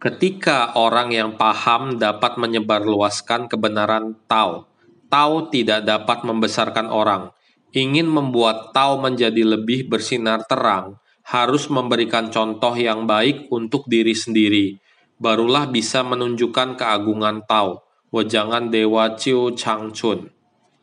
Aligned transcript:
Ketika 0.00 0.72
orang 0.80 1.12
yang 1.12 1.36
paham 1.36 2.00
dapat 2.00 2.40
menyebarluaskan 2.40 3.52
kebenaran 3.52 4.16
Tao, 4.24 4.64
Tao 5.12 5.52
tidak 5.52 5.84
dapat 5.84 6.24
membesarkan 6.24 6.88
orang. 6.88 7.36
Ingin 7.76 8.08
membuat 8.08 8.72
Tao 8.72 8.96
menjadi 8.96 9.44
lebih 9.44 9.92
bersinar 9.92 10.48
terang, 10.48 10.96
harus 11.20 11.68
memberikan 11.68 12.32
contoh 12.32 12.72
yang 12.80 13.04
baik 13.04 13.52
untuk 13.52 13.84
diri 13.92 14.16
sendiri. 14.16 14.80
Barulah 15.20 15.68
bisa 15.68 16.00
menunjukkan 16.00 16.80
keagungan 16.80 17.44
Tao. 17.44 17.84
Wejangan 18.08 18.72
Dewa 18.72 19.20
Chiu 19.20 19.52
Chang 19.52 19.92
Chun 19.92 20.39